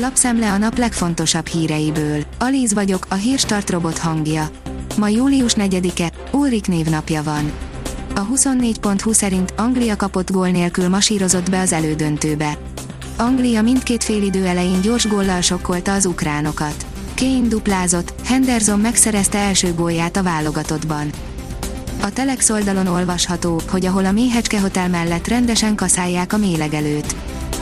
[0.00, 2.24] Lapszemle a nap legfontosabb híreiből.
[2.38, 4.50] Alíz vagyok, a hírstart robot hangja.
[4.96, 7.52] Ma július 4-e, Ulrik névnapja van.
[8.14, 12.58] A 24.20 szerint Anglia kapott gól nélkül masírozott be az elődöntőbe.
[13.16, 16.86] Anglia mindkét félidő elején gyors góllal sokkolta az ukránokat.
[17.16, 21.10] Kane duplázott, Henderson megszerezte első gólját a válogatottban.
[22.02, 27.14] A Telex oldalon olvasható, hogy ahol a Méhecske Hotel mellett rendesen kaszálják a mélegelőt.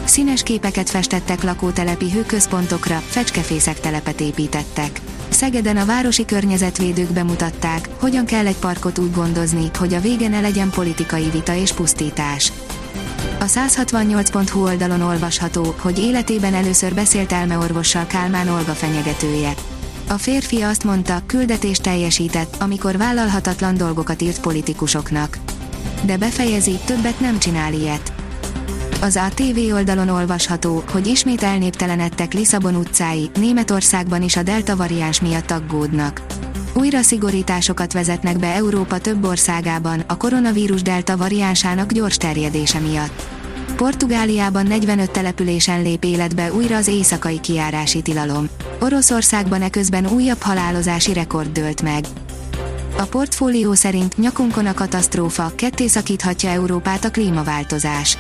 [0.07, 5.01] Színes képeket festettek lakótelepi hőközpontokra, fecskefészek telepet építettek.
[5.28, 10.41] Szegeden a városi környezetvédők bemutatták, hogyan kell egy parkot úgy gondozni, hogy a vége ne
[10.41, 12.52] legyen politikai vita és pusztítás.
[13.41, 19.55] A 168.hu oldalon olvasható, hogy életében először beszélt elmeorvossal Kálmán Olga fenyegetője.
[20.09, 25.38] A férfi azt mondta, küldetést teljesített, amikor vállalhatatlan dolgokat írt politikusoknak.
[26.02, 28.16] De befejezi, többet nem csinál ilyet.
[29.00, 35.50] Az ATV oldalon olvasható, hogy ismét elnéptelenedtek Lisszabon utcái, Németországban is a delta variáns miatt
[35.50, 36.22] aggódnak.
[36.75, 43.22] Újra szigorításokat vezetnek be Európa több országában, a koronavírus delta variánsának gyors terjedése miatt.
[43.77, 48.48] Portugáliában 45 településen lép életbe újra az éjszakai kiárási tilalom.
[48.81, 52.05] Oroszországban eközben újabb halálozási rekord dőlt meg.
[52.98, 58.16] A portfólió szerint nyakunkon a katasztrófa, ketté szakíthatja Európát a klímaváltozás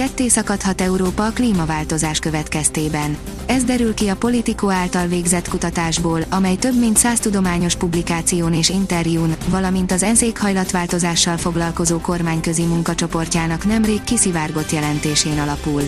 [0.00, 3.16] ketté szakadhat Európa a klímaváltozás következtében.
[3.46, 8.68] Ez derül ki a Politico által végzett kutatásból, amely több mint száz tudományos publikáción és
[8.68, 15.82] interjún, valamint az ENSZ éghajlatváltozással foglalkozó kormányközi munkacsoportjának nemrég kiszivárgott jelentésén alapul.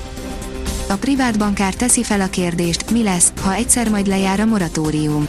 [0.89, 5.29] A privát bankár teszi fel a kérdést, mi lesz, ha egyszer majd lejár a moratórium.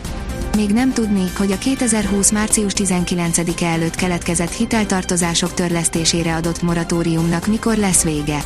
[0.55, 2.31] Még nem tudni, hogy a 2020.
[2.31, 8.43] március 19-e előtt keletkezett hiteltartozások törlesztésére adott moratóriumnak mikor lesz vége.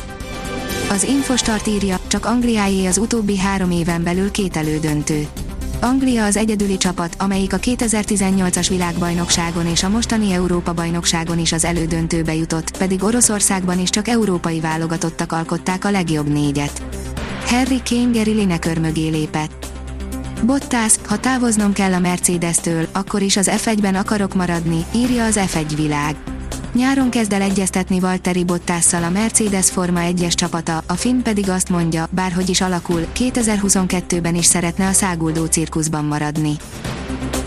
[0.90, 5.26] Az Infostart írja, csak Angliáé az utóbbi három éven belül két elődöntő.
[5.80, 12.34] Anglia az egyedüli csapat, amelyik a 2018-as világbajnokságon és a mostani Európa-bajnokságon is az elődöntőbe
[12.34, 16.82] jutott, pedig Oroszországban is csak európai válogatottak alkották a legjobb négyet.
[17.46, 19.66] Harry Kane Gary Lineker mögé lépett.
[20.42, 25.72] Bottas, ha távoznom kell a Mercedes-től, akkor is az F1-ben akarok maradni, írja az F1
[25.76, 26.16] világ.
[26.72, 31.68] Nyáron kezd el egyeztetni Valtteri Bottasszal a Mercedes Forma 1-es csapata, a Finn pedig azt
[31.68, 36.56] mondja, bárhogy is alakul, 2022-ben is szeretne a száguldó cirkuszban maradni.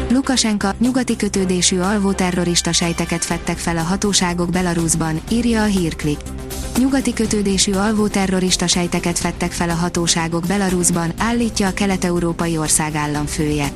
[0.09, 6.19] Lukasenka nyugati kötődésű alvó terrorista sejteket fettek fel a hatóságok Belarusban, írja a hírklik.
[6.77, 13.71] Nyugati kötődésű alvó terrorista sejteket fettek fel a hatóságok Belarusban, állítja a kelet-európai ország államfője.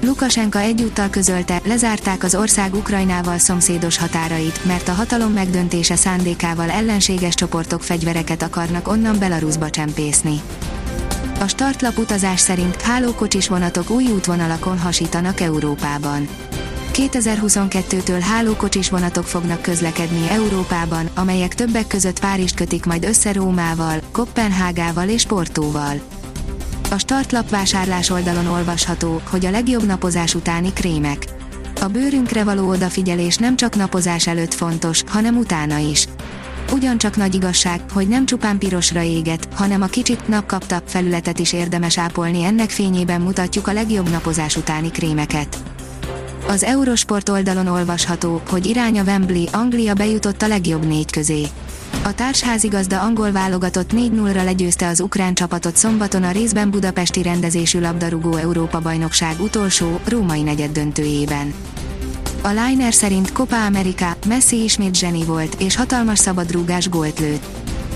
[0.00, 7.34] Lukasenka egyúttal közölte, lezárták az ország Ukrajnával szomszédos határait, mert a hatalom megdöntése szándékával ellenséges
[7.34, 10.40] csoportok fegyvereket akarnak onnan Belarusba csempészni.
[11.40, 16.28] A startlap utazás szerint hálókocsis vonatok új útvonalakon hasítanak Európában.
[16.92, 25.08] 2022-től hálókocsis vonatok fognak közlekedni Európában, amelyek többek között Párizst kötik majd össze Rómával, Kopenhágával
[25.08, 26.00] és Portóval.
[26.90, 31.24] A startlap vásárlás oldalon olvasható, hogy a legjobb napozás utáni krémek.
[31.80, 36.08] A bőrünkre való odafigyelés nem csak napozás előtt fontos, hanem utána is.
[36.72, 41.98] Ugyancsak nagy igazság, hogy nem csupán pirosra éget, hanem a kicsit napkapta felületet is érdemes
[41.98, 45.58] ápolni ennek fényében mutatjuk a legjobb napozás utáni krémeket.
[46.46, 51.46] Az Eurosport oldalon olvasható, hogy irány a Wembley, Anglia bejutott a legjobb négy közé.
[52.08, 58.36] A társházigazda angol válogatott 4-0-ra legyőzte az ukrán csapatot szombaton a részben budapesti rendezésű labdarúgó
[58.36, 61.54] Európa-bajnokság utolsó, római negyed döntőjében.
[62.42, 67.44] A Liner szerint Copa America, Messi ismét zseni volt, és hatalmas szabadrúgás gólt lőtt.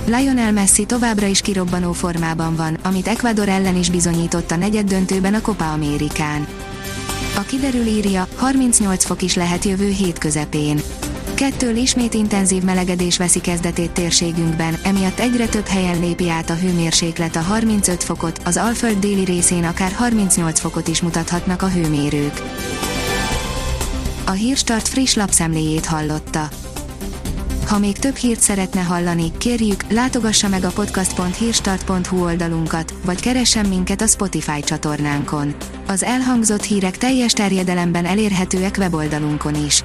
[0.07, 5.35] Lionel Messi továbbra is kirobbanó formában van, amit Ecuador ellen is bizonyított a negyed döntőben
[5.35, 6.47] a Copa Amerikán.
[7.37, 10.81] A kiderül írja, 38 fok is lehet jövő hét közepén.
[11.35, 17.37] Kettől ismét intenzív melegedés veszi kezdetét térségünkben, emiatt egyre több helyen lépi át a hőmérséklet
[17.37, 22.43] a 35 fokot, az Alföld déli részén akár 38 fokot is mutathatnak a hőmérők.
[24.27, 26.49] A Hírstart friss lapszemléjét hallotta.
[27.67, 34.01] Ha még több hírt szeretne hallani, kérjük, látogassa meg a podcast.hírstart.hu oldalunkat, vagy keressen minket
[34.01, 35.55] a Spotify csatornánkon.
[35.87, 39.85] Az elhangzott hírek teljes terjedelemben elérhetőek weboldalunkon is.